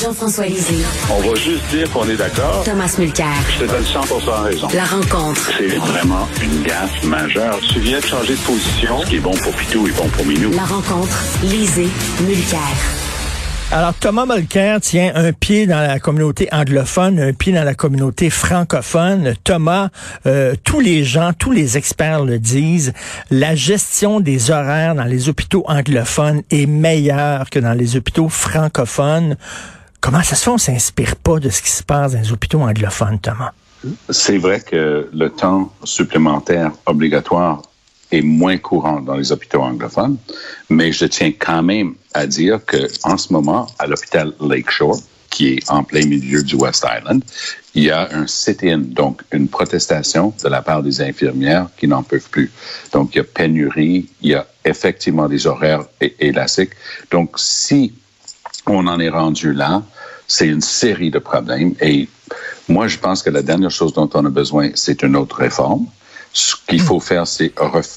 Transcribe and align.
Jean-François 0.00 0.46
Lisée. 0.46 0.84
On 1.10 1.28
va 1.28 1.34
juste 1.34 1.66
dire 1.70 1.90
qu'on 1.90 2.08
est 2.08 2.16
d'accord. 2.16 2.62
Thomas 2.64 2.94
Mulcair. 2.98 3.26
Je 3.58 3.64
te 3.64 3.70
donne 3.70 3.84
100 3.84 4.00
raison. 4.44 4.68
La 4.72 4.84
rencontre. 4.84 5.50
C'est 5.58 5.76
vraiment 5.76 6.28
une 6.40 6.62
gaffe 6.62 7.02
majeure. 7.02 7.58
Tu 7.72 7.80
viens 7.80 7.98
de 7.98 8.04
changer 8.04 8.34
de 8.34 8.40
position. 8.40 9.00
Ce 9.02 9.06
qui 9.10 9.16
est 9.16 9.20
bon 9.20 9.32
pour 9.32 9.52
Pitou 9.54 9.88
est 9.88 9.96
bon 9.96 10.08
pour 10.08 10.24
Minou. 10.24 10.52
La 10.52 10.64
rencontre. 10.64 11.16
Lisée. 11.42 11.88
Mulcair. 12.20 12.60
Alors, 13.72 13.92
Thomas 13.92 14.24
Mulcair 14.24 14.80
tient 14.80 15.12
un 15.16 15.32
pied 15.32 15.66
dans 15.66 15.80
la 15.80 15.98
communauté 15.98 16.48
anglophone, 16.52 17.18
un 17.18 17.32
pied 17.32 17.52
dans 17.52 17.64
la 17.64 17.74
communauté 17.74 18.30
francophone. 18.30 19.34
Thomas, 19.42 19.88
euh, 20.26 20.54
tous 20.62 20.80
les 20.80 21.02
gens, 21.02 21.32
tous 21.36 21.50
les 21.50 21.76
experts 21.76 22.24
le 22.24 22.38
disent, 22.38 22.92
la 23.30 23.56
gestion 23.56 24.20
des 24.20 24.52
horaires 24.52 24.94
dans 24.94 25.04
les 25.04 25.28
hôpitaux 25.28 25.64
anglophones 25.66 26.42
est 26.50 26.66
meilleure 26.66 27.50
que 27.50 27.58
dans 27.58 27.74
les 27.74 27.96
hôpitaux 27.96 28.28
francophones. 28.28 29.36
Comment 30.00 30.22
ça 30.22 30.36
se 30.36 30.44
fait 30.44 30.50
on 30.50 30.58
s'inspire 30.58 31.16
pas 31.16 31.38
de 31.38 31.50
ce 31.50 31.62
qui 31.62 31.70
se 31.70 31.82
passe 31.82 32.12
dans 32.12 32.20
les 32.20 32.32
hôpitaux 32.32 32.60
anglophones, 32.60 33.18
Thomas? 33.18 33.52
C'est 34.10 34.38
vrai 34.38 34.60
que 34.60 35.08
le 35.12 35.30
temps 35.30 35.72
supplémentaire 35.84 36.72
obligatoire 36.86 37.62
est 38.10 38.22
moins 38.22 38.56
courant 38.56 39.00
dans 39.00 39.16
les 39.16 39.32
hôpitaux 39.32 39.60
anglophones, 39.60 40.16
mais 40.70 40.92
je 40.92 41.04
tiens 41.04 41.32
quand 41.38 41.62
même 41.62 41.94
à 42.14 42.26
dire 42.26 42.64
que 42.64 42.88
en 43.04 43.18
ce 43.18 43.32
moment, 43.32 43.66
à 43.78 43.86
l'hôpital 43.86 44.32
Lakeshore, 44.40 44.98
qui 45.30 45.54
est 45.54 45.70
en 45.70 45.84
plein 45.84 46.06
milieu 46.06 46.42
du 46.42 46.56
West 46.56 46.86
Island, 46.88 47.22
il 47.74 47.84
y 47.84 47.90
a 47.90 48.08
un 48.12 48.26
sit-in, 48.26 48.78
donc 48.78 49.22
une 49.30 49.46
protestation 49.46 50.32
de 50.42 50.48
la 50.48 50.62
part 50.62 50.82
des 50.82 51.00
infirmières 51.00 51.68
qui 51.76 51.86
n'en 51.86 52.02
peuvent 52.02 52.28
plus. 52.30 52.50
Donc, 52.92 53.14
il 53.14 53.18
y 53.18 53.20
a 53.20 53.24
pénurie, 53.24 54.08
il 54.22 54.30
y 54.30 54.34
a 54.34 54.46
effectivement 54.64 55.28
des 55.28 55.46
horaires 55.46 55.84
élastiques. 56.00 56.72
Donc, 57.10 57.38
si 57.38 57.92
on 58.68 58.86
en 58.86 59.00
est 59.00 59.08
rendu 59.08 59.52
là, 59.52 59.82
c'est 60.26 60.46
une 60.46 60.60
série 60.60 61.10
de 61.10 61.18
problèmes. 61.18 61.74
Et 61.80 62.08
moi, 62.68 62.86
je 62.86 62.98
pense 62.98 63.22
que 63.22 63.30
la 63.30 63.42
dernière 63.42 63.70
chose 63.70 63.92
dont 63.92 64.10
on 64.14 64.24
a 64.24 64.30
besoin, 64.30 64.70
c'est 64.74 65.02
une 65.02 65.16
autre 65.16 65.36
réforme. 65.36 65.86
Ce 66.34 66.54
qu'il 66.68 66.80
faut 66.80 67.00
faire, 67.00 67.26
c'est 67.26 67.52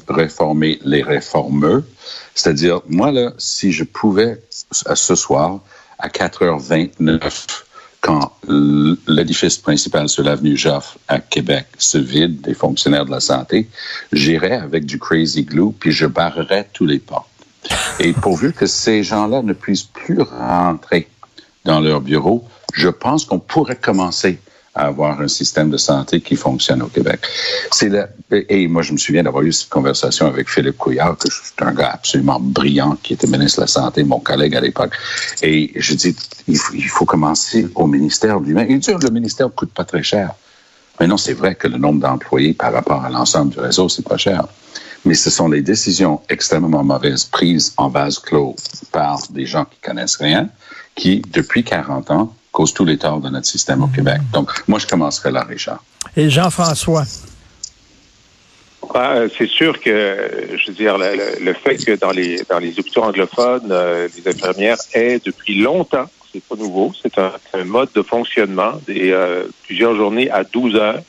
réformer 0.07 0.79
les 0.83 1.03
réformeux. 1.03 1.83
C'est-à-dire, 2.33 2.81
moi, 2.87 3.11
là, 3.11 3.33
si 3.37 3.71
je 3.71 3.83
pouvais, 3.83 4.41
ce 4.71 5.15
soir, 5.15 5.59
à 5.99 6.07
4h29, 6.07 7.63
quand 7.99 8.31
l'édifice 9.07 9.57
principal 9.57 10.09
sur 10.09 10.23
l'avenue 10.23 10.57
Joffre 10.57 10.97
à 11.07 11.19
Québec 11.19 11.67
se 11.77 11.99
vide 11.99 12.41
des 12.41 12.55
fonctionnaires 12.55 13.05
de 13.05 13.11
la 13.11 13.19
santé, 13.19 13.67
j'irais 14.11 14.57
avec 14.57 14.85
du 14.85 14.97
crazy 14.97 15.43
glue 15.43 15.71
puis 15.79 15.91
je 15.91 16.07
barrerais 16.07 16.67
tous 16.73 16.87
les 16.87 16.97
portes. 16.97 17.30
Et 17.99 18.13
pourvu 18.13 18.53
que 18.53 18.65
ces 18.65 19.03
gens-là 19.03 19.41
ne 19.41 19.53
puissent 19.53 19.83
plus 19.83 20.21
rentrer 20.21 21.07
dans 21.65 21.79
leur 21.79 22.01
bureau, 22.01 22.43
je 22.73 22.89
pense 22.89 23.25
qu'on 23.25 23.39
pourrait 23.39 23.75
commencer 23.75 24.39
à 24.73 24.85
avoir 24.85 25.19
un 25.19 25.27
système 25.27 25.69
de 25.69 25.77
santé 25.77 26.21
qui 26.21 26.35
fonctionne 26.37 26.81
au 26.81 26.87
Québec. 26.87 27.19
Et 28.31 28.67
moi, 28.67 28.81
je 28.81 28.93
me 28.93 28.97
souviens 28.97 29.21
d'avoir 29.21 29.43
eu 29.43 29.51
cette 29.51 29.69
conversation 29.69 30.27
avec 30.27 30.49
Philippe 30.49 30.77
Couillard, 30.77 31.17
que 31.17 31.27
c'est 31.29 31.61
un 31.61 31.73
gars 31.73 31.91
absolument 31.93 32.39
brillant, 32.39 32.97
qui 33.03 33.13
était 33.13 33.27
ministre 33.27 33.57
de 33.57 33.63
la 33.63 33.67
Santé, 33.67 34.03
mon 34.03 34.19
collègue 34.19 34.55
à 34.55 34.61
l'époque. 34.61 34.93
Et 35.41 35.71
je 35.75 35.93
dis, 35.93 36.15
il 36.47 36.57
faut, 36.57 36.73
il 36.73 36.87
faut 36.87 37.05
commencer 37.05 37.67
au 37.75 37.85
ministère 37.85 38.39
lui-même. 38.39 38.67
Il 38.69 38.79
dit, 38.79 38.91
le 38.91 39.09
ministère 39.09 39.47
ne 39.47 39.51
coûte 39.51 39.73
pas 39.73 39.83
très 39.83 40.03
cher. 40.03 40.31
Mais 40.99 41.07
non, 41.07 41.17
c'est 41.17 41.33
vrai 41.33 41.55
que 41.55 41.67
le 41.67 41.77
nombre 41.77 41.99
d'employés 41.99 42.53
par 42.53 42.71
rapport 42.71 43.03
à 43.03 43.09
l'ensemble 43.09 43.51
du 43.51 43.59
réseau, 43.59 43.89
c'est 43.89 44.07
pas 44.07 44.17
cher. 44.17 44.45
Mais 45.05 45.15
ce 45.15 45.29
sont 45.29 45.49
les 45.49 45.61
décisions 45.61 46.21
extrêmement 46.29 46.83
mauvaises 46.83 47.25
prises 47.25 47.73
en 47.77 47.89
vase 47.89 48.19
clos 48.19 48.55
par 48.91 49.19
des 49.31 49.45
gens 49.45 49.65
qui 49.65 49.79
connaissent 49.79 50.17
rien, 50.17 50.49
qui, 50.95 51.21
depuis 51.31 51.63
40 51.63 52.11
ans, 52.11 52.35
causent 52.51 52.73
tous 52.73 52.85
les 52.85 52.97
torts 52.97 53.19
de 53.19 53.29
notre 53.29 53.47
système 53.47 53.81
au 53.83 53.87
Québec. 53.87 54.21
Donc, 54.33 54.51
moi, 54.67 54.79
je 54.79 54.87
commencerai 54.87 55.31
là, 55.31 55.43
Richard. 55.43 55.83
Et 56.15 56.29
Jean-François? 56.29 57.05
Ah, 58.93 59.21
c'est 59.37 59.47
sûr 59.47 59.79
que, 59.79 60.49
je 60.55 60.67
veux 60.67 60.73
dire, 60.73 60.97
le, 60.97 61.53
fait 61.53 61.77
que 61.77 61.95
dans 61.95 62.11
les 62.11 62.41
dans 62.49 62.59
les 62.59 62.77
hôpitaux 62.77 63.03
anglophones, 63.03 63.71
euh, 63.71 64.07
les 64.17 64.27
infirmières 64.27 64.77
aient 64.93 65.19
depuis 65.23 65.61
longtemps, 65.61 66.09
c'est 66.33 66.43
pas 66.43 66.55
nouveau, 66.55 66.91
c'est 67.01 67.17
un, 67.17 67.31
mode 67.63 67.89
de 67.93 68.01
fonctionnement 68.01 68.73
des 68.87 69.11
euh, 69.11 69.43
plusieurs 69.65 69.95
journées 69.95 70.29
à 70.29 70.43
12 70.43 70.75
heures. 70.75 71.01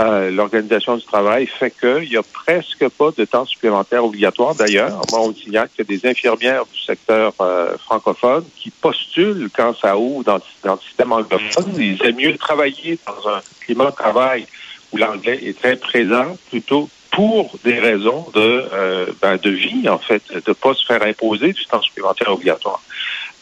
Euh, 0.00 0.30
l'organisation 0.32 0.96
du 0.96 1.04
travail 1.04 1.46
fait 1.46 1.70
qu'il 1.70 2.08
n'y 2.08 2.16
a 2.16 2.22
presque 2.22 2.88
pas 2.88 3.10
de 3.16 3.24
temps 3.24 3.44
supplémentaire 3.44 4.04
obligatoire. 4.04 4.54
D'ailleurs, 4.54 5.00
moi, 5.12 5.20
on 5.20 5.32
signale 5.32 5.68
qu'il 5.68 5.84
y 5.88 5.94
a 5.94 5.98
des 5.98 6.08
infirmières 6.08 6.64
du 6.66 6.80
secteur 6.80 7.32
francophone 7.78 8.44
qui 8.56 8.70
postulent 8.70 9.48
quand 9.54 9.76
ça 9.76 9.96
ouvre 9.96 10.24
dans, 10.24 10.40
dans 10.64 10.74
le 10.74 10.80
système 10.80 11.12
anglophone. 11.12 11.74
Ils 11.78 12.04
aiment 12.04 12.16
mieux 12.16 12.36
travailler 12.36 12.98
dans 13.06 13.28
un 13.28 13.40
climat 13.60 13.86
de 13.86 13.96
travail 13.96 14.46
où 14.92 14.96
l'anglais 14.96 15.38
est 15.44 15.58
très 15.58 15.76
présent 15.76 16.36
plutôt 16.50 16.88
pour 17.14 17.56
des 17.62 17.78
raisons 17.78 18.26
de, 18.34 18.64
euh, 18.72 19.06
ben, 19.22 19.36
de 19.36 19.50
vie, 19.50 19.88
en 19.88 19.98
fait, 19.98 20.22
de 20.32 20.42
ne 20.48 20.52
pas 20.52 20.74
se 20.74 20.84
faire 20.84 21.02
imposer 21.02 21.52
du 21.52 21.64
temps 21.66 21.80
supplémentaire 21.80 22.32
obligatoire. 22.32 22.82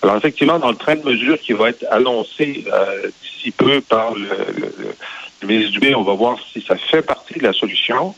Alors, 0.02 0.16
effectivement, 0.16 0.58
dans 0.58 0.70
le 0.70 0.76
train 0.76 0.96
de 0.96 1.04
mesure 1.04 1.38
qui 1.38 1.52
va 1.52 1.70
être 1.70 1.86
annoncé 1.91 2.64
euh, 2.72 3.08
d'ici 3.22 3.50
peu 3.52 3.80
par 3.80 4.14
le, 4.14 4.28
le, 4.58 4.94
ministre 5.47 5.72
Dubé, 5.72 5.94
on 5.94 6.03
va 6.03 6.14
voir 6.14 6.38
si 6.53 6.60
ça 6.62 6.76
fait 6.76 7.03
partie 7.03 7.34
de 7.34 7.42
la 7.42 7.53
solution. 7.53 8.14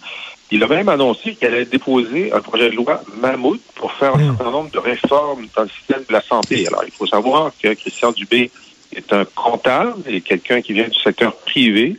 Il 0.50 0.62
a 0.62 0.66
même 0.66 0.88
annoncé 0.88 1.34
qu'il 1.34 1.48
allait 1.48 1.64
déposer 1.64 2.32
un 2.32 2.40
projet 2.40 2.70
de 2.70 2.76
loi 2.76 3.02
mammouth 3.20 3.62
pour 3.74 3.92
faire 3.92 4.14
un 4.14 4.18
hmm. 4.18 4.36
certain 4.36 4.50
nombre 4.50 4.70
de 4.70 4.78
réformes 4.78 5.46
dans 5.56 5.62
le 5.62 5.68
système 5.68 6.04
de 6.08 6.12
la 6.12 6.20
santé. 6.20 6.66
Alors, 6.66 6.84
il 6.84 6.92
faut 6.92 7.06
savoir 7.06 7.52
que 7.60 7.72
Christian 7.74 8.12
Dubé 8.12 8.50
est 8.94 9.12
un 9.12 9.24
comptable 9.24 10.02
et 10.06 10.20
quelqu'un 10.20 10.60
qui 10.60 10.72
vient 10.72 10.88
du 10.88 10.98
secteur 10.98 11.34
privé. 11.34 11.96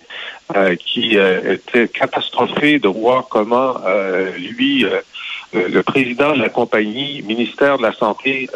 Euh, 0.56 0.76
qui 0.76 1.18
euh, 1.18 1.56
était 1.56 1.88
catastrophé 1.88 2.78
de 2.78 2.88
voir 2.88 3.26
comment 3.28 3.78
euh, 3.84 4.30
lui, 4.38 4.86
le 5.56 5.84
président 5.84 6.34
de 6.34 6.42
la 6.42 6.50
compagnie, 6.50 7.22
ministère 7.24 7.78
de 7.78 7.84
la 7.84 7.94
Santé 7.94 8.50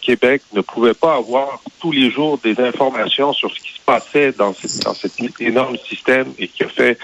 Québec, 0.00 0.42
ne 0.52 0.60
pouvait 0.60 0.94
pas 0.94 1.16
avoir 1.16 1.60
tous 1.80 1.92
les 1.92 2.10
jours 2.10 2.38
des 2.38 2.58
informations 2.60 3.32
sur 3.32 3.50
ce 3.52 3.60
qui 3.60 3.72
se 3.72 3.80
passait 3.80 4.32
dans, 4.32 4.54
dans 4.84 4.94
cet 4.94 5.12
énorme 5.40 5.76
système 5.78 6.32
et 6.38 6.48
qui 6.48 6.62
a 6.62 6.68
fait 6.68 6.98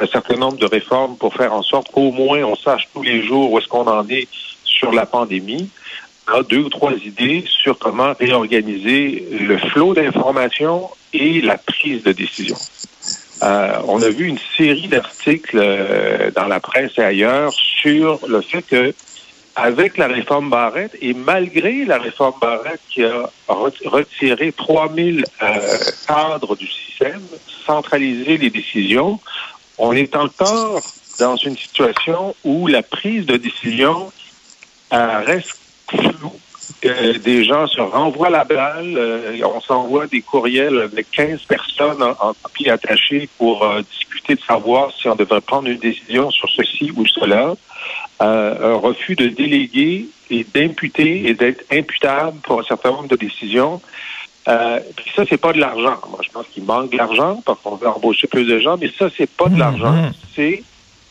un 0.00 0.06
certain 0.06 0.36
nombre 0.36 0.58
de 0.58 0.66
réformes 0.66 1.16
pour 1.16 1.34
faire 1.34 1.52
en 1.52 1.62
sorte 1.62 1.90
qu'au 1.90 2.10
moins 2.10 2.42
on 2.42 2.56
sache 2.56 2.88
tous 2.92 3.02
les 3.02 3.24
jours 3.24 3.52
où 3.52 3.58
est-ce 3.58 3.68
qu'on 3.68 3.86
en 3.86 4.06
est 4.08 4.28
sur 4.64 4.92
la 4.92 5.06
pandémie 5.06 5.70
a 6.26 6.42
deux 6.42 6.58
ou 6.58 6.68
trois 6.68 6.92
idées 6.92 7.44
sur 7.46 7.78
comment 7.78 8.14
réorganiser 8.18 9.28
le 9.40 9.58
flot 9.58 9.94
d'informations 9.94 10.88
et 11.12 11.40
la 11.40 11.58
prise 11.58 12.02
de 12.02 12.12
décision. 12.12 12.56
Euh, 13.42 13.72
on 13.88 14.00
a 14.02 14.08
vu 14.08 14.26
une 14.26 14.38
série 14.56 14.86
d'articles 14.86 15.58
euh, 15.58 16.30
dans 16.30 16.46
la 16.46 16.60
presse 16.60 16.92
et 16.98 17.02
ailleurs 17.02 17.52
sur 17.52 18.20
le 18.28 18.40
fait 18.40 18.62
que 18.62 18.94
avec 19.56 19.98
la 19.98 20.06
réforme 20.06 20.48
Barrette 20.48 20.96
et 21.00 21.12
malgré 21.12 21.84
la 21.84 21.98
réforme 21.98 22.34
Barrette 22.40 22.80
qui 22.88 23.04
a 23.04 23.30
retiré 23.48 24.52
3000 24.52 25.24
euh, 25.42 25.78
cadres 26.06 26.56
du 26.56 26.66
système, 26.66 27.22
centralisé 27.66 28.38
les 28.38 28.48
décisions, 28.48 29.18
on 29.76 29.92
est 29.92 30.14
encore 30.14 30.80
dans 31.18 31.36
une 31.36 31.56
situation 31.56 32.34
où 32.44 32.68
la 32.68 32.82
prise 32.82 33.26
de 33.26 33.36
décision 33.36 34.12
reste 34.90 35.56
floue 35.88 36.38
des 36.82 37.44
gens 37.44 37.66
se 37.66 37.80
renvoient 37.80 38.30
la 38.30 38.44
balle. 38.44 38.94
Euh, 38.96 39.38
on 39.44 39.60
s'envoie 39.60 40.06
des 40.06 40.20
courriels 40.20 40.78
avec 40.80 41.10
15 41.12 41.42
personnes 41.42 42.02
en, 42.02 42.10
en 42.28 42.34
copie 42.42 42.68
attachée 42.68 43.28
pour 43.38 43.64
euh, 43.64 43.82
discuter 43.82 44.34
de 44.34 44.40
savoir 44.40 44.90
si 44.92 45.08
on 45.08 45.14
devrait 45.14 45.40
prendre 45.40 45.68
une 45.68 45.78
décision 45.78 46.30
sur 46.30 46.48
ceci 46.50 46.90
ou 46.96 47.06
cela. 47.06 47.54
Euh, 48.22 48.74
un 48.74 48.76
refus 48.76 49.16
de 49.16 49.26
déléguer 49.26 50.06
et 50.30 50.46
d'imputer 50.54 51.28
et 51.28 51.34
d'être 51.34 51.64
imputable 51.72 52.38
pour 52.42 52.60
un 52.60 52.64
certain 52.64 52.90
nombre 52.90 53.08
de 53.08 53.16
décisions. 53.16 53.80
Euh, 54.48 54.80
puis 54.96 55.10
ça, 55.14 55.24
c'est 55.28 55.38
pas 55.40 55.52
de 55.52 55.58
l'argent. 55.58 55.96
Moi, 56.10 56.20
je 56.22 56.30
pense 56.30 56.46
qu'il 56.48 56.64
manque 56.64 56.90
de 56.90 56.96
l'argent 56.96 57.40
parce 57.44 57.60
qu'on 57.60 57.76
veut 57.76 57.88
embaucher 57.88 58.26
plus 58.26 58.44
de 58.44 58.58
gens, 58.58 58.76
mais 58.80 58.90
ça, 58.98 59.08
c'est 59.16 59.30
pas 59.30 59.48
de 59.48 59.58
l'argent. 59.58 59.92
Mm-hmm. 59.92 60.12
C'est 60.34 60.62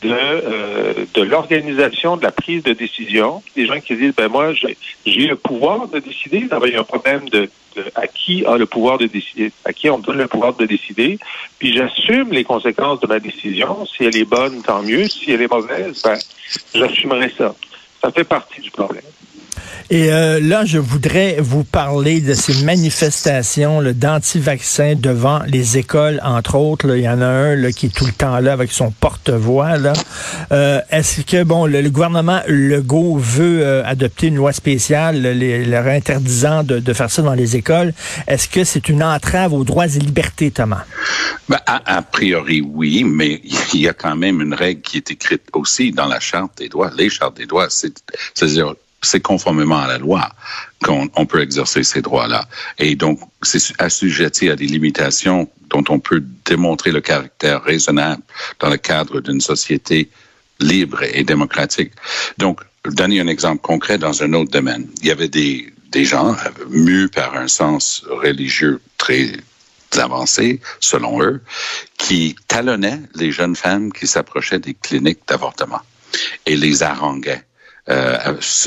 de, 0.02 0.10
euh, 0.10 0.94
de 1.14 1.22
l'organisation 1.22 2.16
de 2.16 2.22
la 2.22 2.32
prise 2.32 2.62
de 2.62 2.72
décision. 2.72 3.42
Des 3.56 3.66
gens 3.66 3.80
qui 3.80 3.96
disent, 3.96 4.14
ben 4.14 4.28
moi, 4.28 4.52
j'ai 4.52 5.26
le 5.26 5.36
pouvoir 5.36 5.88
de 5.88 5.98
décider. 5.98 6.48
Il 6.64 6.72
y 6.72 6.76
a 6.76 6.80
un 6.80 6.84
problème 6.84 7.28
de, 7.28 7.48
à 7.94 8.06
qui 8.06 8.44
a 8.44 8.56
le 8.56 8.66
pouvoir 8.66 8.98
de 8.98 9.06
décider, 9.06 9.52
à 9.64 9.72
qui 9.72 9.88
on 9.88 9.98
donne 9.98 10.18
le 10.18 10.28
pouvoir 10.28 10.54
de 10.54 10.66
décider. 10.66 11.18
Puis 11.58 11.74
j'assume 11.74 12.32
les 12.32 12.44
conséquences 12.44 13.00
de 13.00 13.06
ma 13.06 13.20
décision. 13.20 13.86
Si 13.86 14.04
elle 14.04 14.16
est 14.16 14.28
bonne, 14.28 14.62
tant 14.62 14.82
mieux. 14.82 15.08
Si 15.08 15.30
elle 15.30 15.42
est 15.42 15.50
mauvaise, 15.50 16.02
ben, 16.02 16.18
j'assumerai 16.74 17.32
ça. 17.36 17.54
Ça 18.00 18.10
fait 18.10 18.24
partie 18.24 18.60
du 18.60 18.70
problème. 18.70 19.02
Et 19.92 20.10
euh, 20.10 20.40
là, 20.40 20.64
je 20.64 20.78
voudrais 20.78 21.36
vous 21.38 21.64
parler 21.64 22.22
de 22.22 22.32
ces 22.32 22.64
manifestations 22.64 23.82
d'anti-vaccins 23.92 24.94
devant 24.96 25.40
les 25.46 25.76
écoles, 25.76 26.18
entre 26.24 26.54
autres. 26.54 26.96
Il 26.96 27.02
y 27.02 27.08
en 27.10 27.20
a 27.20 27.26
un 27.26 27.56
là, 27.56 27.72
qui 27.72 27.86
est 27.86 27.94
tout 27.94 28.06
le 28.06 28.12
temps 28.12 28.38
là 28.38 28.54
avec 28.54 28.72
son 28.72 28.90
porte-voix. 28.90 29.74
Euh, 30.50 30.80
Est-ce 30.88 31.20
que 31.20 31.44
bon, 31.44 31.66
le, 31.66 31.82
le, 31.82 31.90
gouvernement 31.90 32.40
Legault 32.48 33.18
veut 33.18 33.60
euh, 33.60 33.84
adopter 33.84 34.28
une 34.28 34.36
loi 34.36 34.54
spéciale 34.54 35.20
les, 35.20 35.66
leur 35.66 35.86
interdisant 35.86 36.62
de, 36.62 36.78
de, 36.78 36.92
faire 36.94 37.10
ça 37.10 37.20
dans 37.20 37.34
les 37.34 37.56
écoles? 37.56 37.92
Est-ce 38.26 38.48
que 38.48 38.64
c'est 38.64 38.88
une 38.88 39.02
entrave 39.02 39.52
aux 39.52 39.64
droits 39.64 39.84
et 39.84 39.98
libertés, 39.98 40.52
Thomas? 40.52 40.86
Ben, 41.50 41.58
a, 41.66 41.98
a, 41.98 42.00
priori, 42.00 42.62
oui, 42.62 43.04
mais 43.04 43.42
il 43.74 43.80
y 43.82 43.88
a 43.88 43.92
quand 43.92 44.16
même 44.16 44.40
une 44.40 44.54
règle 44.54 44.80
qui 44.80 44.96
est 44.96 45.10
écrite 45.10 45.42
aussi 45.52 45.92
dans 45.92 46.06
la 46.06 46.18
Charte 46.18 46.56
des 46.56 46.70
droits, 46.70 46.90
les 46.96 47.10
chartes 47.10 47.36
des 47.36 47.44
droits. 47.44 47.68
C'est-à-dire 47.68 48.72
c'est 49.02 49.20
conformément 49.20 49.78
à 49.78 49.88
la 49.88 49.98
loi 49.98 50.30
qu'on 50.82 51.08
on 51.16 51.26
peut 51.26 51.42
exercer 51.42 51.82
ces 51.82 52.02
droits-là. 52.02 52.48
Et 52.78 52.94
donc, 52.94 53.20
c'est 53.42 53.60
assujetti 53.78 54.48
à 54.48 54.56
des 54.56 54.66
limitations 54.66 55.50
dont 55.68 55.84
on 55.88 55.98
peut 55.98 56.22
démontrer 56.44 56.92
le 56.92 57.00
caractère 57.00 57.62
raisonnable 57.62 58.22
dans 58.60 58.70
le 58.70 58.76
cadre 58.76 59.20
d'une 59.20 59.40
société 59.40 60.08
libre 60.60 61.02
et 61.02 61.24
démocratique. 61.24 61.92
Donc, 62.38 62.60
donner 62.84 63.20
un 63.20 63.26
exemple 63.26 63.62
concret 63.62 63.98
dans 63.98 64.22
un 64.22 64.32
autre 64.32 64.50
domaine. 64.50 64.88
Il 65.00 65.08
y 65.08 65.10
avait 65.10 65.28
des, 65.28 65.72
des 65.90 66.04
gens 66.04 66.36
mus 66.70 67.08
par 67.08 67.36
un 67.36 67.48
sens 67.48 68.04
religieux 68.08 68.80
très 68.98 69.32
avancé, 69.98 70.60
selon 70.80 71.22
eux, 71.22 71.42
qui 71.98 72.34
talonnaient 72.48 73.00
les 73.14 73.30
jeunes 73.30 73.56
femmes 73.56 73.92
qui 73.92 74.06
s'approchaient 74.06 74.58
des 74.58 74.74
cliniques 74.74 75.20
d'avortement 75.28 75.82
et 76.46 76.56
les 76.56 76.82
haranguaient 76.82 77.44
euh, 77.88 78.16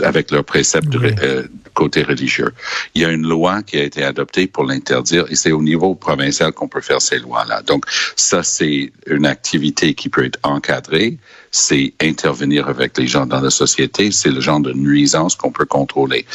avec 0.03 0.29
leurs 0.29 0.43
préceptes 0.43 0.93
oui. 0.93 1.15
de 1.15 1.21
euh, 1.23 1.47
côté 1.73 2.03
religieux. 2.03 2.51
Il 2.95 3.01
y 3.01 3.05
a 3.05 3.11
une 3.11 3.25
loi 3.25 3.63
qui 3.63 3.77
a 3.77 3.83
été 3.83 4.03
adoptée 4.03 4.45
pour 4.45 4.65
l'interdire 4.65 5.25
et 5.29 5.35
c'est 5.35 5.53
au 5.53 5.61
niveau 5.61 5.95
provincial 5.95 6.51
qu'on 6.51 6.67
peut 6.67 6.81
faire 6.81 7.01
ces 7.01 7.19
lois-là. 7.19 7.61
Donc 7.61 7.85
ça, 8.17 8.43
c'est 8.43 8.91
une 9.07 9.25
activité 9.25 9.93
qui 9.93 10.09
peut 10.09 10.25
être 10.25 10.39
encadrée, 10.43 11.17
c'est 11.49 11.93
intervenir 12.01 12.67
avec 12.67 12.97
les 12.97 13.07
gens 13.07 13.25
dans 13.25 13.39
la 13.39 13.51
société, 13.51 14.11
c'est 14.11 14.31
le 14.31 14.41
genre 14.41 14.59
de 14.59 14.73
nuisance 14.73 15.35
qu'on 15.35 15.51
peut 15.51 15.65
contrôler. 15.65 16.25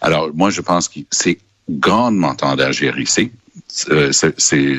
Alors 0.00 0.30
moi, 0.34 0.50
je 0.50 0.60
pense 0.60 0.88
que 0.88 1.00
c'est 1.12 1.38
grandement 1.70 2.34
temps 2.34 2.56
d'agir 2.56 2.98
ici. 2.98 3.30
Euh, 3.90 4.10
c'est 4.12 4.76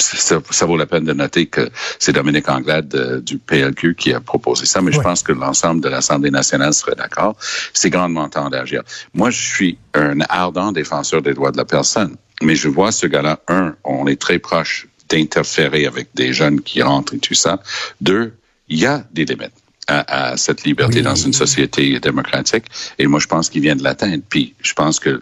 ça, 0.00 0.40
ça, 0.50 0.66
vaut 0.66 0.76
la 0.76 0.86
peine 0.86 1.04
de 1.04 1.12
noter 1.12 1.46
que 1.46 1.70
c'est 1.98 2.12
Dominique 2.12 2.48
Anglade 2.48 2.94
euh, 2.94 3.20
du 3.20 3.38
PLQ 3.38 3.94
qui 3.94 4.12
a 4.12 4.20
proposé 4.20 4.66
ça, 4.66 4.80
mais 4.80 4.90
oui. 4.90 4.96
je 4.96 5.00
pense 5.00 5.22
que 5.22 5.32
l'ensemble 5.32 5.80
de 5.80 5.88
l'Assemblée 5.88 6.30
nationale 6.30 6.74
serait 6.74 6.94
d'accord. 6.94 7.36
C'est 7.72 7.90
grandement 7.90 8.28
temps 8.28 8.50
d'agir. 8.50 8.82
Moi, 9.14 9.30
je 9.30 9.40
suis 9.40 9.78
un 9.94 10.20
ardent 10.28 10.72
défenseur 10.72 11.22
des 11.22 11.34
droits 11.34 11.52
de 11.52 11.56
la 11.56 11.64
personne, 11.64 12.16
mais 12.42 12.54
je 12.54 12.68
vois 12.68 12.92
ce 12.92 13.06
gars-là, 13.06 13.40
un, 13.48 13.74
on 13.84 14.06
est 14.06 14.20
très 14.20 14.38
proche 14.38 14.88
d'interférer 15.08 15.86
avec 15.86 16.08
des 16.14 16.32
jeunes 16.32 16.60
qui 16.60 16.82
rentrent 16.82 17.14
et 17.14 17.18
tout 17.18 17.34
ça. 17.34 17.60
Deux, 18.00 18.32
il 18.68 18.78
y 18.78 18.86
a 18.86 19.04
des 19.12 19.24
limites. 19.24 19.52
À, 19.88 20.30
à, 20.30 20.36
cette 20.36 20.62
liberté 20.62 20.98
oui. 20.98 21.02
dans 21.02 21.16
une 21.16 21.32
société 21.32 21.98
démocratique. 21.98 22.66
Et 23.00 23.08
moi, 23.08 23.18
je 23.18 23.26
pense 23.26 23.50
qu'il 23.50 23.62
vient 23.62 23.74
de 23.74 23.82
l'atteindre. 23.82 24.22
Puis, 24.28 24.54
je 24.62 24.72
pense 24.72 25.00
que 25.00 25.20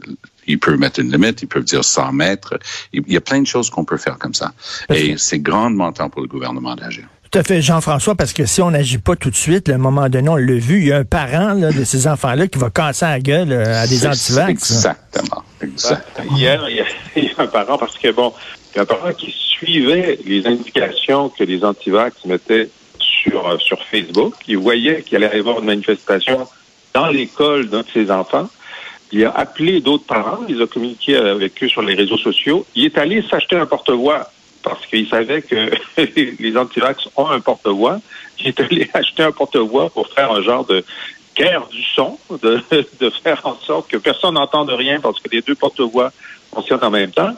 ils 0.48 0.58
peuvent 0.58 0.78
mettre 0.78 1.00
une 1.00 1.12
limite, 1.12 1.42
ils 1.42 1.48
peuvent 1.48 1.64
dire 1.64 1.84
100 1.84 2.12
mètres. 2.12 2.58
Il 2.92 3.04
y 3.06 3.16
a 3.16 3.20
plein 3.20 3.40
de 3.40 3.46
choses 3.46 3.70
qu'on 3.70 3.84
peut 3.84 3.98
faire 3.98 4.18
comme 4.18 4.34
ça. 4.34 4.52
Et 4.92 5.16
c'est 5.16 5.38
grandement 5.38 5.92
temps 5.92 6.10
pour 6.10 6.22
le 6.22 6.28
gouvernement 6.28 6.74
d'agir. 6.74 7.04
Tout 7.30 7.38
à 7.38 7.42
fait, 7.42 7.60
Jean-François, 7.60 8.14
parce 8.14 8.32
que 8.32 8.46
si 8.46 8.62
on 8.62 8.70
n'agit 8.70 8.96
pas 8.96 9.14
tout 9.14 9.28
de 9.28 9.36
suite, 9.36 9.68
à 9.68 9.74
un 9.74 9.78
moment 9.78 10.08
donné, 10.08 10.30
on 10.30 10.36
l'a 10.36 10.54
vu, 10.54 10.78
il 10.78 10.86
y 10.86 10.92
a 10.92 10.98
un 10.98 11.04
parent 11.04 11.52
là, 11.52 11.72
de 11.72 11.84
ces 11.84 12.06
enfants-là 12.06 12.46
qui 12.48 12.58
va 12.58 12.70
casser 12.70 13.04
la 13.04 13.20
gueule 13.20 13.52
à 13.52 13.86
des 13.86 14.06
antivax. 14.06 14.48
Exactement. 14.48 15.44
exactement. 15.60 16.36
Hier, 16.36 16.64
il 16.70 16.76
y, 16.76 16.80
a, 16.80 16.84
il 17.16 17.24
y, 17.24 17.28
a, 17.36 17.42
un 17.42 17.46
parent, 17.46 17.76
parce 17.76 17.98
que 17.98 18.10
bon, 18.12 18.32
il 18.72 18.76
y 18.76 18.78
a 18.78 18.82
un 18.82 18.86
parent 18.86 19.12
qui 19.12 19.30
suivait 19.30 20.18
les 20.24 20.46
indications 20.46 21.28
que 21.28 21.44
les 21.44 21.62
antivax 21.64 22.24
mettaient 22.24 22.70
sur, 22.98 23.60
sur 23.60 23.82
Facebook. 23.84 24.34
Il 24.46 24.56
voyait 24.56 25.02
qu'il 25.02 25.22
allait 25.22 25.36
y 25.36 25.40
avoir 25.40 25.58
une 25.58 25.66
manifestation 25.66 26.48
dans 26.94 27.08
l'école 27.08 27.68
d'un 27.68 27.80
de 27.80 27.86
ses 27.92 28.10
enfants. 28.10 28.48
Il 29.12 29.24
a 29.24 29.30
appelé 29.30 29.80
d'autres 29.80 30.04
parents, 30.04 30.40
il 30.48 30.60
a 30.60 30.66
communiqué 30.66 31.16
avec 31.16 31.62
eux 31.62 31.68
sur 31.68 31.82
les 31.82 31.94
réseaux 31.94 32.18
sociaux. 32.18 32.66
Il 32.74 32.84
est 32.84 32.98
allé 32.98 33.22
s'acheter 33.22 33.56
un 33.56 33.66
porte-voix 33.66 34.30
parce 34.62 34.84
qu'il 34.86 35.08
savait 35.08 35.42
que 35.42 35.70
les 36.40 36.56
antivax 36.56 37.08
ont 37.16 37.28
un 37.28 37.40
porte-voix. 37.40 38.00
Il 38.40 38.48
est 38.48 38.60
allé 38.60 38.90
acheter 38.94 39.22
un 39.22 39.32
porte-voix 39.32 39.88
pour 39.90 40.08
faire 40.08 40.30
un 40.32 40.42
genre 40.42 40.64
de 40.66 40.84
guerre 41.34 41.66
du 41.68 41.82
son, 41.94 42.18
de, 42.42 42.60
de 43.00 43.10
faire 43.10 43.40
en 43.44 43.54
sorte 43.54 43.90
que 43.90 43.96
personne 43.96 44.34
n'entende 44.34 44.70
rien 44.70 45.00
parce 45.00 45.20
que 45.20 45.28
les 45.30 45.40
deux 45.40 45.54
porte-voix 45.54 46.12
fonctionnent 46.52 46.84
en 46.84 46.90
même 46.90 47.10
temps. 47.10 47.34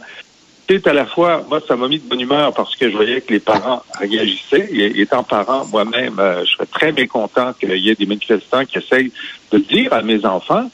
C'est 0.69 0.87
à 0.87 0.93
la 0.93 1.05
fois, 1.05 1.45
moi, 1.49 1.61
ça 1.67 1.75
m'a 1.75 1.89
mis 1.89 1.99
de 1.99 2.09
bonne 2.09 2.21
humeur 2.21 2.55
parce 2.55 2.77
que 2.77 2.89
je 2.89 2.95
voyais 2.95 3.21
que 3.21 3.33
les 3.33 3.41
parents 3.41 3.83
réagissaient. 3.99 4.69
Et 4.71 5.01
étant 5.01 5.25
parent, 5.25 5.67
moi-même, 5.67 6.21
euh, 6.21 6.45
je 6.45 6.53
serais 6.53 6.67
très 6.67 6.93
mécontent 6.93 7.53
qu'il 7.55 7.77
y 7.77 7.91
ait 7.91 7.97
des 7.97 8.07
manifestants 8.07 8.65
qui 8.65 8.79
essayent 8.79 9.11
de 9.51 9.59
dire 9.59 9.93
à 9.93 10.03
mes 10.03 10.25
enfants 10.25 10.71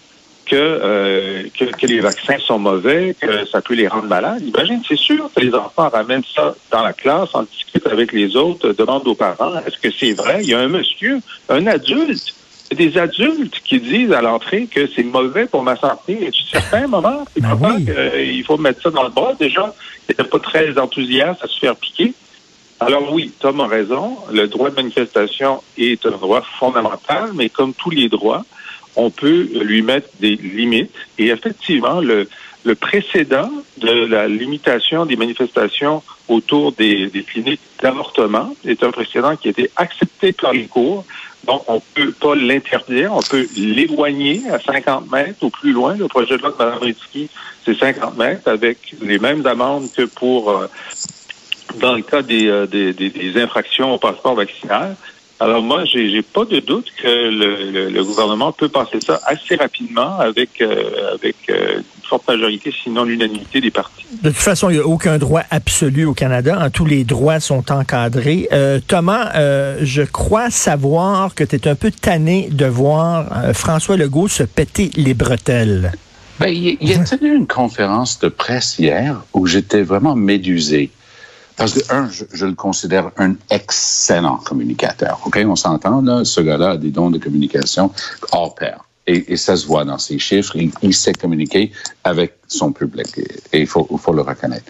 que, 0.46 0.54
euh, 0.56 1.42
que, 1.58 1.64
que, 1.64 1.86
les 1.86 2.00
vaccins 2.00 2.38
sont 2.38 2.58
mauvais, 2.58 3.14
que 3.20 3.44
ça 3.46 3.60
peut 3.60 3.74
les 3.74 3.88
rendre 3.88 4.06
malades. 4.06 4.42
Imagine, 4.42 4.80
c'est 4.86 4.98
sûr 4.98 5.28
que 5.34 5.40
les 5.40 5.54
enfants 5.54 5.88
ramènent 5.88 6.24
ça 6.34 6.54
dans 6.70 6.82
la 6.82 6.92
classe, 6.92 7.30
en 7.34 7.42
discutent 7.42 7.86
avec 7.86 8.12
les 8.12 8.36
autres, 8.36 8.72
demandent 8.72 9.06
aux 9.06 9.14
parents, 9.14 9.58
est-ce 9.66 9.78
que 9.78 9.90
c'est 9.90 10.12
vrai? 10.12 10.38
Il 10.42 10.48
y 10.48 10.54
a 10.54 10.60
un 10.60 10.68
monsieur, 10.68 11.20
un 11.48 11.66
adulte, 11.66 12.34
des 12.74 12.98
adultes 12.98 13.60
qui 13.64 13.80
disent 13.80 14.12
à 14.12 14.22
l'entrée 14.22 14.66
que 14.66 14.88
c'est 14.94 15.04
mauvais 15.04 15.46
pour 15.46 15.62
ma 15.62 15.76
santé. 15.76 16.18
Et 16.24 16.30
certains 16.50 16.86
moments, 16.86 17.24
c'est 17.32 17.40
ben 17.40 17.58
oui. 17.60 17.84
qu'il 17.84 18.44
faut 18.44 18.58
mettre 18.58 18.82
ça 18.82 18.90
dans 18.90 19.04
le 19.04 19.10
bras? 19.10 19.34
Déjà, 19.38 19.74
il 20.08 20.12
n'était 20.12 20.28
pas 20.28 20.38
très 20.38 20.76
enthousiaste 20.78 21.44
à 21.44 21.48
se 21.48 21.58
faire 21.58 21.76
piquer. 21.76 22.12
Alors 22.80 23.12
oui, 23.12 23.32
Tom 23.38 23.60
a 23.60 23.66
raison. 23.66 24.16
Le 24.32 24.48
droit 24.48 24.70
de 24.70 24.74
manifestation 24.74 25.62
est 25.78 26.04
un 26.04 26.10
droit 26.10 26.42
fondamental, 26.58 27.30
mais 27.34 27.48
comme 27.48 27.72
tous 27.72 27.90
les 27.90 28.08
droits, 28.08 28.44
on 28.96 29.10
peut 29.10 29.48
lui 29.54 29.82
mettre 29.82 30.08
des 30.20 30.36
limites. 30.36 30.92
Et 31.18 31.28
effectivement, 31.28 32.00
le, 32.00 32.28
le 32.64 32.74
précédent 32.74 33.50
de 33.78 34.06
la 34.06 34.26
limitation 34.26 35.06
des 35.06 35.16
manifestations 35.16 36.02
autour 36.28 36.72
des, 36.72 37.06
des 37.06 37.22
cliniques 37.22 37.60
d'avortement 37.80 38.54
est 38.66 38.82
un 38.82 38.90
précédent 38.90 39.36
qui 39.36 39.48
a 39.48 39.50
été 39.52 39.70
accepté 39.76 40.32
par 40.32 40.52
les 40.52 40.66
cours. 40.66 41.04
Donc, 41.46 41.62
on 41.68 41.80
peut 41.94 42.10
pas 42.10 42.34
l'interdire, 42.34 43.12
on 43.14 43.20
peut 43.20 43.46
l'éloigner 43.56 44.42
à 44.50 44.58
50 44.58 45.10
mètres 45.12 45.38
ou 45.42 45.50
plus 45.50 45.72
loin. 45.72 45.94
Le 45.94 46.08
projet 46.08 46.36
de 46.36 46.42
loi 46.42 46.50
de 46.50 46.56
Mme 46.56 46.78
Ritsky, 46.78 47.28
c'est 47.64 47.78
50 47.78 48.16
mètres 48.16 48.48
avec 48.48 48.96
les 49.00 49.20
mêmes 49.20 49.46
amendes 49.46 49.86
que 49.92 50.02
pour 50.02 50.50
euh, 50.50 50.66
dans 51.78 51.94
le 51.94 52.02
cas 52.02 52.22
des, 52.22 52.48
euh, 52.48 52.66
des, 52.66 52.92
des, 52.92 53.10
des 53.10 53.40
infractions 53.40 53.94
au 53.94 53.98
passeport 53.98 54.34
vaccinal. 54.34 54.96
Alors 55.38 55.62
moi, 55.62 55.84
j'ai 55.84 56.22
pas 56.22 56.46
de 56.46 56.60
doute 56.60 56.90
que 56.96 57.06
le, 57.06 57.70
le, 57.70 57.90
le, 57.90 58.04
gouvernement 58.04 58.52
peut 58.52 58.70
passer 58.70 59.00
ça 59.00 59.20
assez 59.26 59.56
rapidement 59.56 60.18
avec 60.18 60.62
euh, 60.62 61.14
avec 61.14 61.36
euh, 61.50 61.76
une 61.76 62.08
forte 62.08 62.26
majorité, 62.26 62.72
sinon 62.82 63.04
l'unanimité 63.04 63.60
des 63.60 63.70
partis. 63.70 64.06
De 64.22 64.30
toute 64.30 64.38
façon, 64.38 64.70
il 64.70 64.76
n'y 64.76 64.82
a 64.82 64.86
aucun 64.86 65.18
droit 65.18 65.42
absolu 65.50 66.06
au 66.06 66.14
Canada. 66.14 66.56
Hein, 66.58 66.70
tous 66.70 66.86
les 66.86 67.04
droits 67.04 67.38
sont 67.40 67.70
encadrés. 67.70 68.48
Euh, 68.52 68.80
Thomas, 68.86 69.32
euh, 69.34 69.78
je 69.82 70.02
crois 70.02 70.48
savoir 70.50 71.34
que 71.34 71.44
tu 71.44 71.56
es 71.56 71.68
un 71.68 71.74
peu 71.74 71.90
tanné 71.90 72.48
de 72.50 72.66
voir 72.66 73.26
euh, 73.36 73.52
François 73.52 73.98
Legault 73.98 74.28
se 74.28 74.42
péter 74.42 74.90
les 74.96 75.12
bretelles. 75.12 75.92
Ben, 76.40 76.48
il, 76.48 76.78
il 76.80 76.92
a 76.94 77.04
tenu 77.04 77.34
une 77.34 77.46
conférence 77.46 78.20
de 78.20 78.28
presse 78.28 78.78
hier 78.78 79.20
où 79.34 79.46
j'étais 79.46 79.82
vraiment 79.82 80.16
médusé? 80.16 80.90
Parce 81.56 81.72
que, 81.72 81.92
un, 81.92 82.08
je, 82.10 82.24
je, 82.32 82.46
le 82.46 82.54
considère 82.54 83.10
un 83.16 83.34
excellent 83.50 84.36
communicateur. 84.36 85.20
OK? 85.24 85.38
On 85.46 85.56
s'entend, 85.56 86.02
là, 86.02 86.24
ce 86.24 86.40
gars-là 86.40 86.70
a 86.72 86.76
des 86.76 86.90
dons 86.90 87.10
de 87.10 87.18
communication 87.18 87.90
hors 88.32 88.54
pair. 88.54 88.82
Et, 89.08 89.32
et, 89.32 89.36
ça 89.36 89.56
se 89.56 89.66
voit 89.66 89.84
dans 89.84 89.98
ses 89.98 90.18
chiffres. 90.18 90.56
Il, 90.56 90.72
il 90.82 90.92
sait 90.92 91.12
communiquer 91.12 91.70
avec 92.02 92.34
son 92.48 92.72
public. 92.72 93.06
Et 93.52 93.60
il 93.60 93.66
faut, 93.68 93.88
faut 93.98 94.12
le 94.12 94.22
reconnaître. 94.22 94.64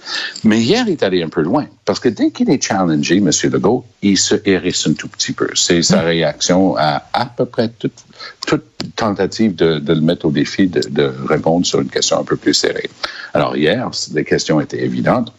Mais 0.44 0.60
hier, 0.60 0.84
il 0.86 0.92
est 0.92 1.02
allé 1.02 1.22
un 1.22 1.30
peu 1.30 1.40
loin. 1.40 1.66
Parce 1.86 2.00
que 2.00 2.10
dès 2.10 2.30
qu'il 2.30 2.50
est 2.50 2.62
challengé, 2.62 3.16
M. 3.16 3.30
Legault, 3.44 3.86
il 4.02 4.18
se 4.18 4.34
hérisse 4.44 4.86
un 4.86 4.92
tout 4.92 5.08
petit 5.08 5.32
peu. 5.32 5.48
C'est 5.54 5.82
sa 5.82 6.02
réaction 6.02 6.76
à 6.76 7.02
à 7.14 7.24
peu 7.24 7.46
près 7.46 7.70
toute, 7.70 8.04
toute 8.46 8.64
tentative 8.94 9.54
de, 9.54 9.78
de, 9.78 9.94
le 9.94 10.02
mettre 10.02 10.26
au 10.26 10.30
défi 10.30 10.68
de, 10.68 10.80
de 10.86 11.10
répondre 11.26 11.64
sur 11.64 11.80
une 11.80 11.88
question 11.88 12.20
un 12.20 12.24
peu 12.24 12.36
plus 12.36 12.52
serrée. 12.52 12.90
Alors 13.32 13.56
hier, 13.56 13.90
les 14.12 14.24
questions 14.24 14.60
étaient 14.60 14.84
évidentes. 14.84 15.32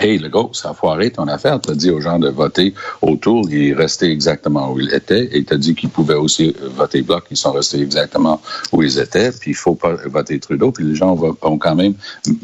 Hey, 0.00 0.18
le 0.18 0.30
ça 0.52 0.70
a 0.70 0.74
foiré 0.74 1.10
ton 1.10 1.26
affaire. 1.26 1.60
T'as 1.60 1.74
dit 1.74 1.90
aux 1.90 2.00
gens 2.00 2.20
de 2.20 2.28
voter 2.28 2.72
autour, 3.02 3.50
il 3.50 3.70
est 3.70 3.74
resté 3.74 4.10
exactement 4.12 4.70
où 4.70 4.78
il 4.78 4.94
était, 4.94 5.28
et 5.36 5.42
t'as 5.42 5.56
dit 5.56 5.74
qu'ils 5.74 5.88
pouvaient 5.88 6.14
aussi 6.14 6.54
voter 6.60 7.02
bloc, 7.02 7.24
ils 7.32 7.36
sont 7.36 7.50
restés 7.50 7.80
exactement 7.80 8.40
où 8.70 8.84
ils 8.84 8.98
étaient, 9.00 9.32
puis 9.32 9.50
il 9.50 9.56
faut 9.56 9.74
pas 9.74 9.94
voter 10.06 10.38
Trudeau, 10.38 10.70
puis 10.70 10.84
les 10.84 10.94
gens 10.94 11.18
ont 11.42 11.58
quand 11.58 11.74
même 11.74 11.94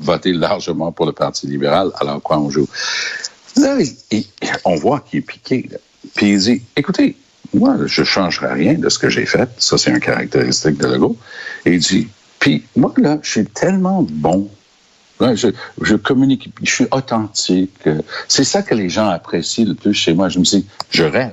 voté 0.00 0.32
largement 0.32 0.92
pour 0.92 1.04
le 1.04 1.12
Parti 1.12 1.46
libéral, 1.46 1.90
alors 2.00 2.22
quoi 2.22 2.38
on 2.38 2.48
joue? 2.48 2.68
Là, 3.56 3.76
on 4.64 4.76
voit 4.76 5.00
qu'il 5.00 5.18
est 5.18 5.22
piqué, 5.22 5.68
là. 5.70 5.78
puis 6.14 6.32
il 6.32 6.38
dit, 6.38 6.62
écoutez, 6.74 7.16
moi, 7.52 7.76
je 7.84 8.00
ne 8.00 8.06
changerai 8.06 8.52
rien 8.54 8.74
de 8.74 8.88
ce 8.88 8.98
que 8.98 9.10
j'ai 9.10 9.26
fait. 9.26 9.48
Ça, 9.58 9.76
c'est 9.76 9.90
un 9.90 10.00
caractéristique 10.00 10.78
de 10.78 10.86
Legault. 10.86 11.16
Et 11.66 11.74
il 11.74 11.78
dit, 11.78 12.08
puis 12.40 12.64
moi, 12.76 12.92
là, 12.96 13.18
je 13.22 13.30
suis 13.30 13.44
tellement 13.44 14.04
bon. 14.10 14.48
Je, 15.34 15.48
je 15.80 15.96
communique, 15.96 16.50
je 16.62 16.70
suis 16.70 16.86
authentique. 16.90 17.88
C'est 18.28 18.44
ça 18.44 18.62
que 18.62 18.74
les 18.74 18.88
gens 18.88 19.08
apprécient 19.08 19.66
le 19.66 19.74
plus 19.74 19.94
chez 19.94 20.12
moi. 20.12 20.28
Je 20.28 20.38
me 20.38 20.44
dis, 20.44 20.66
je 20.90 21.04
rêve. 21.04 21.32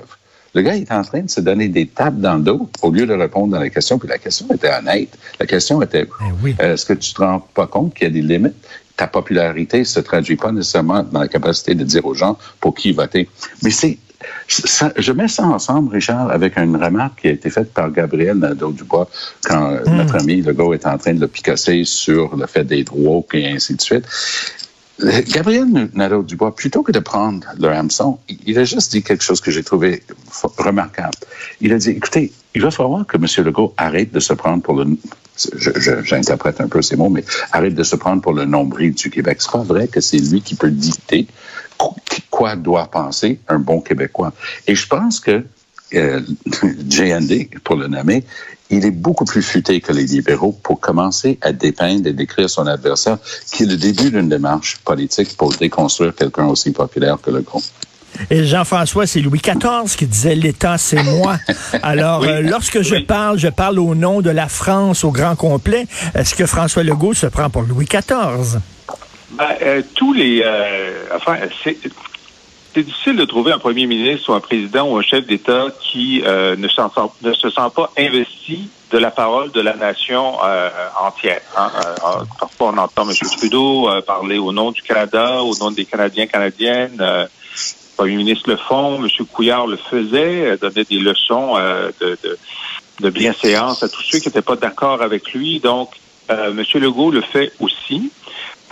Le 0.54 0.60
gars 0.60 0.76
est 0.76 0.92
en 0.92 1.02
train 1.02 1.20
de 1.20 1.30
se 1.30 1.40
donner 1.40 1.68
des 1.68 1.86
tapes 1.86 2.18
dans 2.18 2.36
le 2.36 2.42
dos 2.42 2.68
au 2.82 2.90
lieu 2.90 3.06
de 3.06 3.14
répondre 3.14 3.52
dans 3.52 3.60
la 3.60 3.70
question. 3.70 3.98
Puis 3.98 4.08
la 4.08 4.18
question 4.18 4.46
était 4.52 4.70
honnête. 4.72 5.16
La 5.40 5.46
question 5.46 5.80
était, 5.80 6.06
oui. 6.42 6.54
est-ce 6.58 6.84
que 6.84 6.92
tu 6.92 7.14
te 7.14 7.22
rends 7.22 7.40
pas 7.54 7.66
compte 7.66 7.94
qu'il 7.94 8.08
y 8.08 8.10
a 8.10 8.12
des 8.12 8.22
limites? 8.22 8.54
Ta 8.96 9.06
popularité 9.06 9.80
ne 9.80 9.84
se 9.84 10.00
traduit 10.00 10.36
pas 10.36 10.52
nécessairement 10.52 11.02
dans 11.02 11.20
la 11.20 11.28
capacité 11.28 11.74
de 11.74 11.84
dire 11.84 12.04
aux 12.04 12.14
gens 12.14 12.36
pour 12.60 12.74
qui 12.74 12.92
voter. 12.92 13.28
Mais 13.62 13.70
c'est 13.70 13.98
ça, 14.48 14.92
je 14.96 15.12
mets 15.12 15.28
ça 15.28 15.44
ensemble, 15.44 15.92
Richard, 15.92 16.30
avec 16.30 16.56
une 16.56 16.76
remarque 16.76 17.22
qui 17.22 17.28
a 17.28 17.32
été 17.32 17.50
faite 17.50 17.72
par 17.72 17.90
Gabriel 17.90 18.38
Nadeau-Dubois 18.38 19.08
quand 19.44 19.72
mm. 19.72 19.96
notre 19.96 20.16
ami 20.16 20.42
Legault 20.42 20.74
est 20.74 20.86
en 20.86 20.98
train 20.98 21.14
de 21.14 21.20
le 21.20 21.28
picasser 21.28 21.84
sur 21.84 22.36
le 22.36 22.46
fait 22.46 22.64
d'être 22.64 22.94
woke 22.96 23.34
et 23.34 23.48
ainsi 23.48 23.74
de 23.74 23.80
suite. 23.80 24.04
Gabriel 25.28 25.88
Nadeau-Dubois, 25.94 26.54
plutôt 26.54 26.82
que 26.82 26.92
de 26.92 26.98
prendre 26.98 27.46
le 27.58 27.68
hameçon, 27.68 28.18
il 28.46 28.58
a 28.58 28.64
juste 28.64 28.92
dit 28.92 29.02
quelque 29.02 29.24
chose 29.24 29.40
que 29.40 29.50
j'ai 29.50 29.64
trouvé 29.64 30.02
remarquable. 30.58 31.14
Il 31.60 31.72
a 31.72 31.78
dit, 31.78 31.90
écoutez, 31.90 32.32
il 32.54 32.62
va 32.62 32.70
falloir 32.70 33.06
que 33.06 33.16
M. 33.16 33.26
Legault 33.44 33.74
arrête 33.76 34.12
de 34.12 34.20
se 34.20 34.32
prendre 34.32 34.62
pour 34.62 34.74
le... 34.74 34.96
J'interprète 36.04 36.60
un 36.60 36.68
peu 36.68 36.82
ces 36.82 36.94
mots, 36.96 37.08
mais 37.08 37.24
arrête 37.52 37.74
de 37.74 37.82
se 37.82 37.96
prendre 37.96 38.20
pour 38.20 38.32
le 38.32 38.44
nombril 38.44 38.92
du 38.92 39.10
Québec. 39.10 39.38
C'est 39.40 39.50
pas 39.50 39.62
vrai 39.62 39.88
que 39.88 40.00
c'est 40.00 40.18
lui 40.18 40.42
qui 40.42 40.54
peut 40.54 40.70
dicter 40.70 41.26
quoi 42.30 42.56
doit 42.56 42.86
penser 42.90 43.40
un 43.48 43.58
bon 43.58 43.80
Québécois. 43.80 44.32
Et 44.66 44.74
je 44.74 44.86
pense 44.86 45.20
que 45.20 45.44
euh, 45.94 46.20
JND, 46.88 47.60
pour 47.62 47.76
le 47.76 47.88
nommer, 47.88 48.24
il 48.70 48.86
est 48.86 48.90
beaucoup 48.90 49.26
plus 49.26 49.42
futé 49.42 49.80
que 49.80 49.92
les 49.92 50.04
libéraux 50.04 50.58
pour 50.62 50.80
commencer 50.80 51.38
à 51.42 51.52
dépeindre 51.52 52.06
et 52.06 52.12
décrire 52.12 52.48
son 52.48 52.66
adversaire, 52.66 53.18
qui 53.52 53.64
est 53.64 53.66
le 53.66 53.76
début 53.76 54.10
d'une 54.10 54.28
démarche 54.28 54.78
politique 54.78 55.36
pour 55.36 55.52
déconstruire 55.52 56.14
quelqu'un 56.14 56.46
aussi 56.46 56.72
populaire 56.72 57.18
que 57.20 57.30
le 57.30 57.42
groupe. 57.42 57.64
Et 58.30 58.44
Jean-François, 58.44 59.06
c'est 59.06 59.20
Louis 59.20 59.40
XIV 59.40 59.96
qui 59.96 60.06
disait 60.06 60.34
l'État, 60.34 60.78
c'est 60.78 61.02
moi. 61.02 61.38
Alors, 61.82 62.24
euh, 62.24 62.40
lorsque 62.40 62.82
je 62.82 62.96
parle, 62.96 63.38
je 63.38 63.48
parle 63.48 63.78
au 63.78 63.94
nom 63.94 64.20
de 64.20 64.30
la 64.30 64.48
France 64.48 65.04
au 65.04 65.10
grand 65.10 65.36
complet. 65.36 65.86
Est-ce 66.14 66.34
que 66.34 66.46
François 66.46 66.82
Legault 66.82 67.14
se 67.14 67.26
prend 67.26 67.50
pour 67.50 67.62
Louis 67.62 67.86
XIV? 67.86 68.60
Ben, 69.32 69.56
euh, 69.62 69.82
tous 69.94 70.12
les. 70.12 70.42
Euh, 70.44 71.06
enfin, 71.16 71.38
c'est 72.74 72.82
difficile 72.82 73.16
de 73.16 73.24
trouver 73.24 73.52
un 73.52 73.58
premier 73.58 73.86
ministre 73.86 74.30
ou 74.30 74.34
un 74.34 74.40
président 74.40 74.88
ou 74.88 74.96
un 74.96 75.02
chef 75.02 75.26
d'État 75.26 75.66
qui 75.80 76.22
euh, 76.24 76.56
ne, 76.56 76.62
ne, 76.62 77.34
se 77.34 77.50
sent 77.50 77.70
pas 77.74 77.92
investi 77.98 78.68
de 78.90 78.98
la 78.98 79.10
parole 79.10 79.50
de 79.52 79.60
la 79.60 79.74
nation 79.74 80.38
euh, 80.42 80.70
entière. 81.00 81.42
Hein. 81.56 81.70
Euh, 81.76 82.24
parfois, 82.38 82.72
on 82.74 82.78
entend 82.78 83.08
M. 83.08 83.14
Trudeau 83.36 83.88
parler 84.06 84.38
au 84.38 84.52
nom 84.52 84.70
du 84.70 84.82
Canada, 84.82 85.42
au 85.42 85.54
nom 85.56 85.70
des 85.70 85.84
Canadiens, 85.84 86.26
Canadiennes. 86.26 86.96
le 86.98 87.26
premier 87.96 88.16
ministre 88.16 88.48
le 88.48 88.56
font, 88.56 89.02
M. 89.02 89.08
Couillard 89.32 89.66
le 89.66 89.76
faisait, 89.76 90.56
donnait 90.56 90.84
des 90.84 90.98
leçons 90.98 91.56
de, 91.56 92.18
de, 92.22 92.38
de, 93.00 93.10
bienséance 93.10 93.82
à 93.82 93.88
tous 93.88 94.02
ceux 94.02 94.18
qui 94.18 94.28
n'étaient 94.28 94.42
pas 94.42 94.56
d'accord 94.56 95.02
avec 95.02 95.32
lui. 95.32 95.60
Donc, 95.60 95.90
M. 96.28 96.62
Legault 96.74 97.10
le 97.10 97.20
fait 97.20 97.52
aussi. 97.60 98.10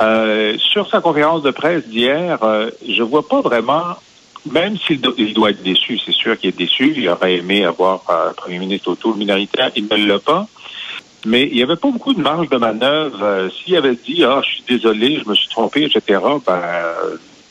Euh, 0.01 0.57
sur 0.59 0.89
sa 0.89 1.01
conférence 1.01 1.43
de 1.43 1.51
presse 1.51 1.87
d'hier, 1.87 2.39
euh, 2.43 2.71
je 2.89 3.03
vois 3.03 3.27
pas 3.27 3.43
vraiment, 3.43 3.97
même 4.51 4.79
s'il 4.79 5.01
doit 5.01 5.51
être 5.51 5.63
déçu, 5.63 5.99
c'est 5.99 6.13
sûr 6.13 6.39
qu'il 6.39 6.49
est 6.49 6.57
déçu, 6.57 6.95
il 6.97 7.07
aurait 7.09 7.35
aimé 7.35 7.67
avoir 7.67 8.03
un 8.09 8.33
premier 8.33 8.59
ministre 8.59 8.91
autour 8.91 9.17
minoritaire, 9.17 9.71
il 9.77 9.87
ne 9.91 10.07
l'a 10.07 10.19
pas. 10.19 10.47
Mais 11.27 11.47
il 11.49 11.57
n'y 11.57 11.63
avait 11.63 11.77
pas 11.77 11.91
beaucoup 11.91 12.15
de 12.15 12.23
marge 12.23 12.49
de 12.49 12.57
manœuvre. 12.57 13.23
Euh, 13.23 13.51
s'il 13.51 13.77
avait 13.77 13.95
dit 13.95 14.25
Ah, 14.25 14.41
je 14.43 14.53
suis 14.53 14.65
désolé, 14.67 15.21
je 15.23 15.29
me 15.29 15.35
suis 15.35 15.49
trompé, 15.49 15.85
etc., 15.85 16.19
ben, 16.47 16.63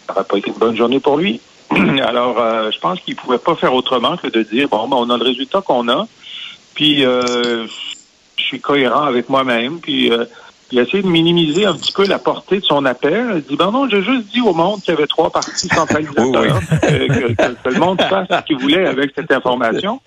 ça 0.08 0.14
n'aurait 0.14 0.24
pas 0.24 0.38
été 0.40 0.50
une 0.50 0.58
bonne 0.58 0.76
journée 0.76 1.00
pour 1.00 1.18
lui. 1.18 1.40
Alors, 2.02 2.38
je 2.72 2.80
pense 2.80 3.00
qu'il 3.02 3.14
ne 3.14 3.20
pouvait 3.20 3.38
pas 3.38 3.56
faire 3.56 3.76
autrement 3.76 4.18
que 4.18 4.26
de 4.26 4.42
dire 4.42 4.70
Bon, 4.70 4.88
ben, 4.88 4.98
on 4.98 5.10
a 5.12 5.18
le 5.18 5.24
résultat 5.24 5.62
qu'on 5.62 5.88
a, 5.88 6.08
puis 6.74 7.04
je 7.04 7.68
suis 8.38 8.60
cohérent 8.60 9.04
avec 9.04 9.30
moi-même, 9.30 9.80
puis 9.80 10.12
il 10.72 10.80
a 10.80 10.84
essayé 10.84 11.04
de 11.04 11.08
minimiser 11.08 11.66
un 11.66 11.74
petit 11.74 11.92
peu 11.92 12.08
la 12.08 12.20
portée 12.20 12.60
de 12.60 12.66
son 12.66 12.86
appel. 12.86 13.32
Il 13.36 13.42
dit, 13.42 13.56
ben 13.56 13.72
non, 13.72 13.90
j'ai 13.90 14.04
juste 14.04 14.32
dit 14.32 14.42
au 14.42 14.54
monde 14.54 14.82
qu'il 14.82 14.94
y 14.94 14.98
avait 14.98 15.08
trois 15.08 15.30
partis 15.30 15.68
centralisateurs, 15.68 16.60
Que, 16.82 17.70
le 17.70 17.80
monde 17.80 18.02
fasse 18.02 18.28
ce 18.30 18.46
qu'il 18.46 18.58
voulait 18.58 18.86
avec 18.86 19.12
cette 19.16 19.32
information. 19.32 20.00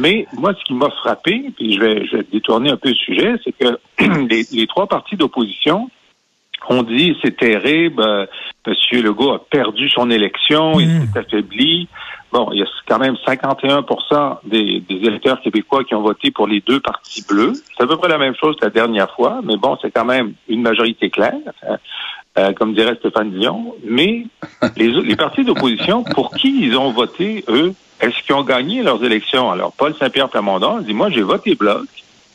Mais 0.00 0.26
moi, 0.32 0.54
ce 0.58 0.64
qui 0.64 0.74
m'a 0.74 0.90
frappé, 0.90 1.50
puis 1.56 1.74
je 1.74 1.80
vais, 1.80 2.06
je 2.06 2.16
vais 2.16 2.26
détourner 2.32 2.70
un 2.70 2.76
peu 2.76 2.88
le 2.88 2.94
sujet, 2.94 3.34
c'est 3.44 3.52
que 3.52 3.78
les, 4.52 4.66
trois 4.66 4.86
partis 4.86 5.16
d'opposition 5.16 5.90
ont 6.68 6.82
dit 6.82 7.16
c'est 7.22 7.36
terrible, 7.36 8.02
euh, 8.02 8.26
Monsieur 8.66 9.02
Legault 9.02 9.32
a 9.32 9.38
perdu 9.38 9.88
son 9.90 10.10
élection, 10.10 10.80
il 10.80 10.88
mmh. 10.88 11.08
s'est 11.12 11.18
affaibli. 11.20 11.88
Bon, 12.32 12.50
il 12.52 12.58
y 12.58 12.62
a 12.62 12.66
quand 12.88 12.98
même 12.98 13.16
51 13.24 13.84
des, 14.44 14.80
des, 14.80 14.94
électeurs 14.94 15.40
québécois 15.40 15.84
qui 15.84 15.94
ont 15.94 16.02
voté 16.02 16.30
pour 16.30 16.46
les 16.46 16.60
deux 16.60 16.80
partis 16.80 17.24
bleus. 17.26 17.52
C'est 17.76 17.84
à 17.84 17.86
peu 17.86 17.96
près 17.96 18.08
la 18.08 18.18
même 18.18 18.34
chose 18.34 18.56
que 18.56 18.64
la 18.64 18.70
dernière 18.70 19.10
fois, 19.14 19.40
mais 19.44 19.56
bon, 19.56 19.78
c'est 19.80 19.90
quand 19.90 20.04
même 20.04 20.34
une 20.48 20.62
majorité 20.62 21.08
claire, 21.08 21.34
hein, 21.68 21.76
euh, 22.38 22.52
comme 22.52 22.74
dirait 22.74 22.96
Stéphane 22.96 23.30
Dion. 23.30 23.74
Mais 23.84 24.26
les, 24.76 24.88
les 24.88 25.16
partis 25.16 25.44
d'opposition, 25.44 26.02
pour 26.02 26.32
qui 26.32 26.66
ils 26.66 26.76
ont 26.76 26.90
voté, 26.90 27.44
eux, 27.48 27.74
est-ce 28.00 28.22
qu'ils 28.24 28.34
ont 28.34 28.42
gagné 28.42 28.82
leurs 28.82 29.02
élections? 29.04 29.50
Alors, 29.50 29.72
Paul 29.72 29.94
Saint-Pierre 29.94 30.28
Plamondon 30.28 30.80
dit, 30.80 30.94
moi, 30.94 31.10
j'ai 31.10 31.22
voté 31.22 31.54
bloc, 31.54 31.86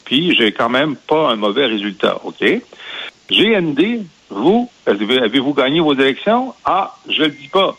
puis 0.06 0.34
j'ai 0.36 0.52
quand 0.52 0.70
même 0.70 0.96
pas 0.96 1.30
un 1.32 1.36
mauvais 1.36 1.66
résultat, 1.66 2.20
OK? 2.24 2.44
GND, 3.30 4.06
vous, 4.30 4.70
avez-vous 4.86 5.54
gagné 5.54 5.80
vos 5.80 5.94
élections? 5.94 6.54
Ah, 6.66 6.96
je 7.08 7.24
le 7.24 7.30
dis 7.30 7.48
pas. 7.48 7.76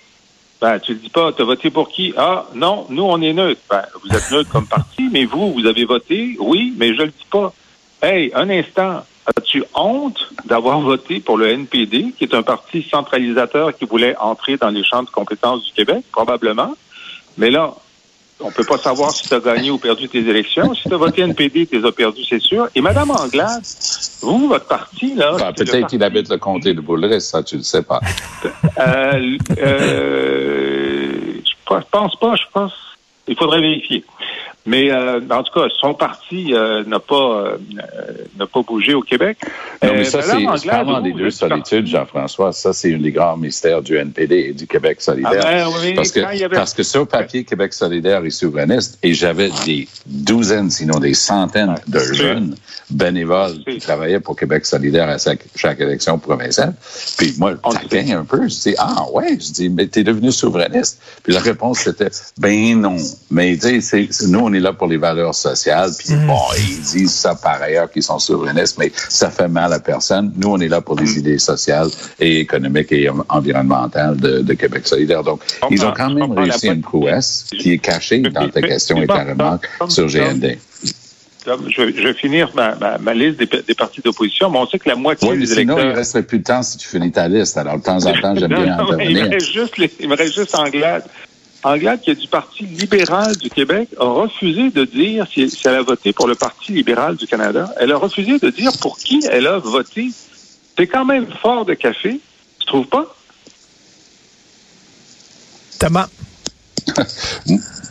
Ben, 0.62 0.78
tu 0.78 0.95
dis 0.95 1.09
pas, 1.09 1.33
tu 1.33 1.42
as 1.42 1.45
voté 1.45 1.71
pour 1.71 1.88
qui? 1.88 2.14
Ah, 2.16 2.47
non, 2.54 2.87
nous, 2.88 3.02
on 3.02 3.21
est 3.21 3.33
neutre. 3.33 3.61
Ben, 3.69 3.83
vous 4.00 4.16
êtes 4.16 4.31
neutre 4.31 4.49
comme 4.49 4.69
parti, 4.69 5.09
mais 5.11 5.25
vous, 5.25 5.52
vous 5.52 5.66
avez 5.66 5.85
voté? 5.85 6.37
Oui, 6.38 6.73
mais 6.76 6.95
je 6.95 7.02
le 7.02 7.09
dis 7.09 7.26
pas. 7.28 7.52
Hey, 8.00 8.31
un 8.33 8.49
instant. 8.49 9.04
As-tu 9.26 9.64
honte 9.75 10.21
d'avoir 10.45 10.81
voté 10.81 11.19
pour 11.19 11.37
le 11.37 11.49
NPD, 11.49 12.14
qui 12.16 12.25
est 12.25 12.35
un 12.35 12.45
parti 12.45 12.87
centralisateur 12.88 13.76
qui 13.76 13.87
voulait 13.87 14.16
entrer 14.19 14.57
dans 14.57 14.71
les 14.71 14.85
champs 14.85 15.02
de 15.02 15.11
compétences 15.11 15.64
du 15.64 15.73
Québec? 15.73 16.04
Probablement. 16.12 16.75
Mais 17.38 17.50
là, 17.50 17.75
on 18.42 18.50
peut 18.50 18.64
pas 18.64 18.78
savoir 18.78 19.12
si 19.12 19.28
tu 19.28 19.34
as 19.34 19.40
gagné 19.40 19.70
ou 19.70 19.78
perdu 19.78 20.08
tes 20.08 20.18
élections. 20.18 20.75
Si 20.75 20.88
tu 20.88 20.94
as 20.94 20.96
voté 20.96 21.22
NPD, 21.22 21.66
tu 21.66 21.78
les 21.80 21.87
as 21.87 21.92
perdu, 21.92 22.22
c'est 22.28 22.40
sûr. 22.40 22.68
Et 22.75 22.80
Madame 22.80 23.11
Anglade, 23.11 23.62
vous, 24.20 24.49
votre 24.49 24.66
parti, 24.66 25.14
là... 25.14 25.37
Ben, 25.38 25.52
peut-être 25.52 25.88
qu'il 25.88 26.02
habite 26.02 26.28
le 26.28 26.38
comté 26.38 26.75
de 26.75 26.80
Boulay, 26.80 27.20
ça, 27.20 27.42
tu 27.42 27.56
le 27.56 27.62
sais 27.62 27.82
pas. 27.82 28.00
euh, 28.78 29.38
euh, 29.58 31.32
je 31.44 31.52
pense 31.90 32.16
pas, 32.16 32.34
je 32.37 32.44
pense... 32.52 32.72
Il 33.28 33.37
faudrait 33.37 33.61
vérifier. 33.61 34.04
Mais 34.64 34.92
euh, 34.92 35.21
en 35.31 35.42
tout 35.42 35.52
cas, 35.52 35.66
son 35.81 35.92
parti 35.92 36.54
euh, 36.54 36.85
n'a 36.85 37.00
pas 37.00 37.14
euh, 37.14 37.57
n'a 38.38 38.47
pas 38.47 38.62
bougé 38.62 38.95
au 38.95 39.02
Québec. 39.02 39.38
Non, 39.83 39.95
mais 39.95 40.04
ça, 40.04 40.23
c'est 40.23 40.69
parlant 40.69 41.00
des 41.00 41.12
deux 41.12 41.31
solitudes, 41.31 41.87
Jean-François, 41.87 42.52
ça, 42.52 42.73
c'est 42.73 42.95
un 42.95 42.99
des 42.99 43.11
grands 43.11 43.37
mystères 43.37 43.83
du 43.83 43.97
NPD 43.97 44.37
et 44.37 44.52
du 44.52 44.69
Québec 44.69 45.00
solidaire. 45.00 45.42
Ah 45.45 45.69
ben, 45.83 45.95
parce, 45.97 46.12
que, 46.12 46.54
parce 46.54 46.75
que 46.75 46.85
sur 46.85 47.09
papier, 47.09 47.42
Québec 47.42 47.73
solidaire 47.73 48.25
est 48.25 48.31
souverainiste, 48.31 48.99
et 49.02 49.14
j'avais 49.14 49.50
des 49.66 49.88
douzaines, 50.07 50.71
sinon 50.71 51.00
des 51.00 51.14
centaines 51.14 51.75
de 51.88 51.99
jeunes 51.99 52.54
bénévoles 52.88 53.64
qui 53.66 53.78
travaillaient 53.78 54.21
pour 54.21 54.37
Québec 54.37 54.64
solidaire 54.64 55.09
à 55.09 55.19
chaque, 55.19 55.45
chaque 55.57 55.81
élection 55.81 56.19
provinciale. 56.19 56.75
Puis 57.19 57.35
moi, 57.38 57.54
je 57.64 58.12
un 58.12 58.25
peu, 58.25 58.49
je 58.49 58.61
dis, 58.61 58.75
ah 58.78 59.07
ouais, 59.12 59.38
je 59.40 59.52
dis, 59.52 59.69
mais 59.69 59.87
t'es 59.87 60.04
devenu 60.04 60.31
souverainiste. 60.31 61.00
Puis 61.23 61.33
la 61.33 61.40
réponse, 61.40 61.81
c'était, 61.81 62.11
ben 62.38 62.81
non. 62.81 62.97
Mais 63.31 63.57
tu 63.57 63.81
sais, 63.81 64.09
nous, 64.28 64.40
on 64.40 64.51
est 64.54 64.61
là 64.61 64.73
pour 64.73 64.87
les 64.87 64.97
valeurs 64.97 65.35
sociales. 65.35 65.90
Puis 65.99 66.14
mm. 66.14 66.26
bon, 66.26 66.40
ils 66.59 66.80
disent 66.80 67.14
ça 67.14 67.35
par 67.35 67.61
ailleurs 67.62 67.90
qu'ils 67.90 68.02
sont 68.02 68.18
souverainistes, 68.18 68.78
mais 68.78 68.92
ça 69.09 69.30
fait 69.30 69.49
mal 69.49 69.73
à 69.73 69.80
personne. 69.80 70.32
Nous, 70.37 70.49
on 70.49 70.59
est 70.59 70.68
là 70.68 70.80
pour 70.80 70.99
les 70.99 71.06
mm. 71.06 71.18
idées 71.18 71.38
sociales 71.38 71.88
et 72.21 72.40
économiques 72.40 72.92
et 72.92 73.09
environnementales 73.28 74.16
de, 74.16 74.52
Québec 74.54 74.87
solidaire. 74.87 75.25
Donc, 75.25 75.40
ils 75.71 75.85
ont 75.85 75.92
quand 75.92 76.11
même 76.11 76.32
réussi 76.32 76.68
une 76.68 76.82
prouesse 76.82 77.47
qui 77.50 77.73
est 77.73 77.78
cachée 77.78 78.21
dans 78.21 78.49
ta 78.49 78.61
question 78.61 79.00
et 79.00 79.06
ta 79.06 79.25
remarque 79.25 79.68
sur 79.88 80.06
GND. 80.06 80.59
Je 81.44 82.02
vais, 82.02 82.14
finir 82.14 82.52
ma, 82.54 83.14
liste 83.14 83.38
des, 83.38 83.75
partis 83.75 84.00
d'opposition, 84.00 84.50
mais 84.50 84.59
on 84.59 84.66
sait 84.66 84.78
que 84.78 84.88
la 84.88 84.94
moitié 84.94 85.30
oui, 85.30 85.38
des 85.38 85.47
sinon, 85.47 85.76
il 85.78 85.88
ne 85.88 85.94
resterait 85.94 86.23
plus 86.23 86.38
de 86.38 86.44
temps 86.44 86.62
si 86.62 86.78
tu 86.78 86.87
finis 86.87 87.11
ta 87.11 87.26
liste. 87.26 87.56
Alors, 87.56 87.78
de 87.78 87.82
temps 87.82 88.04
en 88.06 88.12
temps, 88.12 88.35
j'aime 88.37 88.49
bien 88.54 88.75
intervenir. 88.75 89.11
Il 89.11 89.25
me 89.25 89.30
reste 89.30 89.52
juste, 89.52 89.75
il 89.99 90.09
me 90.09 90.16
reste 90.16 90.35
juste 90.35 90.54
Anglade. 90.54 91.04
Anglade, 91.64 92.00
qui 92.00 92.11
est 92.11 92.16
du 92.16 92.28
Parti 92.28 92.64
libéral 92.64 93.37
du 93.37 93.49
Québec, 93.49 93.88
a 93.99 94.04
refusé 94.04 94.71
de 94.71 94.85
dire 94.85 95.26
si, 95.33 95.49
elle 95.64 95.75
a 95.75 95.83
voté 95.83 96.12
pour 96.12 96.26
le 96.26 96.35
Parti 96.35 96.73
libéral 96.73 97.16
du 97.16 97.26
Canada. 97.26 97.73
Elle 97.78 97.92
a 97.92 97.97
refusé 97.97 98.38
de 98.38 98.50
dire 98.50 98.73
pour 98.81 98.99
qui 98.99 99.25
elle 99.31 99.47
a 99.47 99.59
voté. 99.59 100.11
C'est 100.76 100.87
quand 100.87 101.04
même 101.04 101.26
fort 101.40 101.64
de 101.64 101.75
café, 101.75 102.21
tu 102.59 102.66
trouves 102.66 102.87
pas? 102.87 103.14
Thomas? 105.78 106.09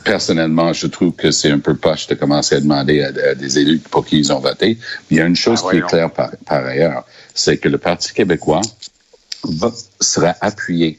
personnellement, 0.04 0.74
je 0.74 0.88
trouve 0.88 1.14
que 1.14 1.32
c'est 1.32 1.52
un 1.52 1.60
peu 1.60 1.76
poche 1.76 2.08
de 2.08 2.16
commencer 2.16 2.56
à 2.56 2.60
demander 2.60 3.02
à, 3.04 3.36
des 3.36 3.60
élus 3.60 3.80
pour 3.80 4.06
qui 4.06 4.18
ils 4.20 4.32
ont 4.34 4.40
voté. 4.40 4.78
Il 5.10 5.18
y 5.18 5.22
a 5.22 5.26
une 5.26 5.36
chose 5.36 5.62
Ah, 5.66 5.72
qui 5.72 5.78
est 5.78 5.88
claire 5.88 6.12
par, 6.12 6.32
par 6.46 6.66
ailleurs, 6.66 7.06
c'est 7.34 7.58
que 7.58 7.70
le 7.70 7.78
Parti 7.78 8.14
québécois 8.14 8.62
va, 9.44 9.72
sera 10.00 10.36
appuyé 10.42 10.98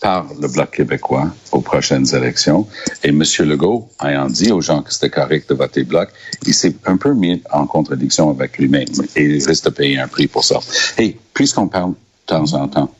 par 0.00 0.26
le 0.40 0.48
Bloc 0.48 0.70
québécois 0.72 1.32
aux 1.52 1.60
prochaines 1.60 2.06
élections. 2.14 2.66
Et 3.02 3.08
M. 3.08 3.22
Legault, 3.40 3.88
ayant 4.04 4.26
dit 4.28 4.52
aux 4.52 4.60
gens 4.60 4.82
que 4.82 4.92
c'était 4.92 5.10
correct 5.10 5.48
de 5.48 5.54
voter 5.54 5.84
Bloc, 5.84 6.08
il 6.46 6.54
s'est 6.54 6.74
un 6.86 6.96
peu 6.96 7.14
mis 7.14 7.42
en 7.52 7.66
contradiction 7.66 8.30
avec 8.30 8.58
lui-même 8.58 8.88
et 9.16 9.24
il 9.24 9.44
risque 9.46 9.64
de 9.64 9.70
payer 9.70 9.98
un 9.98 10.08
prix 10.08 10.26
pour 10.26 10.44
ça. 10.44 10.58
Et 10.98 11.16
puisqu'on 11.32 11.68
parle 11.68 11.90
de 11.92 11.96
temps 12.26 12.52
en 12.54 12.68
temps 12.68 12.94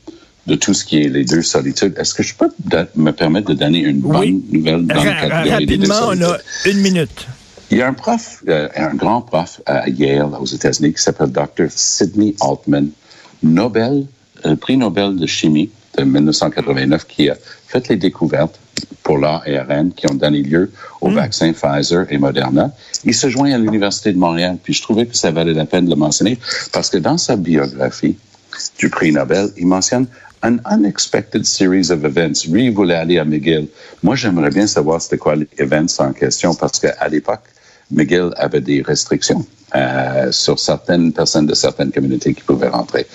de 0.47 0.55
tout 0.55 0.73
ce 0.75 0.85
qui 0.85 1.01
est 1.01 1.09
les 1.09 1.25
deux 1.25 1.41
solitudes, 1.41 1.95
est-ce 1.97 2.13
que 2.13 2.21
je 2.23 2.35
peux 2.35 2.49
me 2.95 3.11
permettre 3.11 3.47
de 3.49 3.55
donner 3.55 3.79
une 3.79 3.99
bonne 3.99 4.15
Oui. 4.19 4.43
nouvelle 4.51 4.85
dans 4.85 5.03
le 5.03 5.09
catégorie 5.09 5.65
des 5.65 5.77
deux 5.77 5.87
rapidement, 5.91 6.07
on 6.09 6.21
a 6.21 6.37
solitudes? 6.39 6.41
une 6.75 6.81
minute. 6.81 7.27
Il 7.71 7.77
y 7.79 7.81
a 7.81 7.87
un 7.87 7.93
prof, 7.93 8.43
euh, 8.47 8.69
un 8.75 8.93
grand 8.93 9.21
prof 9.21 9.59
à 9.65 9.89
Yale, 9.89 10.29
aux 10.39 10.45
États-Unis, 10.45 10.93
qui 10.93 11.01
s'appelle 11.01 11.31
Dr. 11.31 11.65
Sidney 11.69 12.35
Altman, 12.41 12.89
Nobel, 13.41 14.05
euh, 14.45 14.55
prix 14.55 14.77
Nobel 14.77 15.15
de 15.15 15.25
chimie 15.25 15.71
de 16.01 16.09
1989, 16.09 17.05
qui 17.07 17.29
a 17.29 17.35
fait 17.67 17.87
les 17.89 17.97
découvertes 17.97 18.59
pour 19.03 19.17
l'ARN 19.17 19.91
qui 19.95 20.09
ont 20.09 20.15
donné 20.15 20.41
lieu 20.41 20.71
aux 21.01 21.11
vaccins 21.11 21.53
Pfizer 21.53 22.05
et 22.09 22.17
Moderna. 22.17 22.71
Il 23.03 23.13
se 23.13 23.29
joint 23.29 23.51
à 23.51 23.57
l'Université 23.57 24.11
de 24.11 24.17
Montréal, 24.17 24.57
puis 24.61 24.73
je 24.73 24.81
trouvais 24.81 25.05
que 25.05 25.15
ça 25.15 25.31
valait 25.31 25.53
la 25.53 25.65
peine 25.65 25.85
de 25.85 25.91
le 25.91 25.95
mentionner, 25.95 26.39
parce 26.73 26.89
que 26.89 26.97
dans 26.97 27.17
sa 27.17 27.35
biographie 27.35 28.17
du 28.79 28.89
prix 28.89 29.11
Nobel, 29.11 29.49
il 29.57 29.67
mentionne 29.67 30.07
an 30.43 30.59
unexpected 30.65 31.45
series 31.45 31.91
of 31.91 32.03
events. 32.03 32.47
Lui, 32.47 32.65
il 32.65 32.71
voulait 32.71 32.95
aller 32.95 33.19
à 33.19 33.25
McGill. 33.25 33.67
Moi, 34.03 34.15
j'aimerais 34.15 34.49
bien 34.49 34.67
savoir 34.67 35.01
c'était 35.01 35.17
quoi 35.17 35.35
les 35.35 35.47
events 35.57 35.99
en 35.99 36.13
question, 36.13 36.53
parce 36.53 36.79
qu'à 36.79 37.07
l'époque, 37.07 37.43
McGill 37.91 38.31
avait 38.37 38.61
des 38.61 38.81
restrictions 38.81 39.45
euh, 39.75 40.31
sur 40.31 40.57
certaines 40.59 41.11
personnes 41.11 41.47
de 41.47 41.53
certaines 41.53 41.91
communautés 41.91 42.33
qui 42.33 42.43
pouvaient 42.43 42.69
rentrer. 42.69 43.05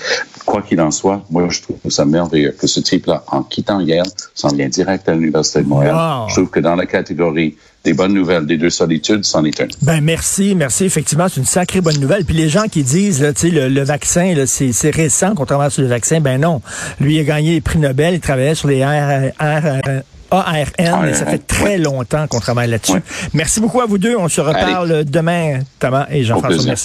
Quoi 0.45 0.63
qu'il 0.63 0.81
en 0.81 0.91
soit, 0.91 1.25
moi, 1.31 1.49
je 1.49 1.63
trouve 1.63 1.79
ça 1.89 2.05
merveilleux 2.05 2.55
que 2.59 2.67
ce 2.67 2.81
type-là, 2.81 3.25
en 3.29 3.43
quittant 3.43 3.81
Yale, 3.81 4.07
s'en 4.35 4.49
vient 4.49 4.69
direct 4.69 5.09
à 5.09 5.15
l'Université 5.15 5.63
de 5.63 5.69
Montréal. 5.69 5.95
Wow. 5.95 6.29
Je 6.29 6.35
trouve 6.35 6.51
que 6.51 6.61
dans 6.61 6.77
la 6.77 6.87
catégorie 6.87 7.57
des 7.83 7.95
bonnes 7.95 8.13
nouvelles 8.13 8.45
des 8.45 8.59
deux 8.59 8.69
solitudes, 8.69 9.25
c'en 9.25 9.45
est 9.45 9.59
une. 9.59 9.71
Ben 9.83 10.03
merci, 10.03 10.55
merci. 10.55 10.85
Effectivement, 10.85 11.29
c'est 11.29 11.41
une 11.41 11.47
sacrée 11.47 11.81
bonne 11.81 11.99
nouvelle. 11.99 12.27
Puis 12.27 12.35
les 12.35 12.51
gens 12.51 12.65
qui 12.71 12.83
disent, 12.83 13.23
là, 13.23 13.33
tu 13.33 13.49
sais, 13.49 13.51
le, 13.51 13.69
le 13.69 13.83
vaccin, 13.83 14.35
c'est, 14.47 14.91
récent 14.91 15.35
qu'on 15.35 15.47
travaille 15.47 15.71
sur 15.71 15.83
le 15.83 15.89
vaccin, 15.89 16.21
ben 16.21 16.39
non. 16.39 16.61
Lui 17.01 17.15
il 17.15 17.21
a 17.21 17.25
gagné 17.25 17.55
les 17.55 17.61
prix 17.63 17.79
Nobel, 17.79 18.15
il 18.15 18.21
travaillait 18.21 18.55
sur 18.55 18.69
les 18.69 18.85
R, 18.85 19.33
R- 19.41 20.03
ARN, 20.31 21.09
et 21.09 21.15
ça 21.15 21.27
fait 21.27 21.45
très 21.47 21.79
longtemps 21.79 22.27
qu'on 22.27 22.41
travaille 22.41 22.69
là-dessus. 22.69 23.03
Merci 23.35 23.61
beaucoup 23.61 23.81
à 23.81 23.87
vous 23.87 23.99
deux. 23.99 24.17
On 24.17 24.29
se 24.29 24.41
reparle 24.41 25.05
demain, 25.05 25.61
Thomas 25.79 26.07
et 26.11 26.25
Jean-François. 26.25 26.75